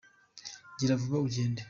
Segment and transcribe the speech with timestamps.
[0.79, 1.59] giravuba ugende.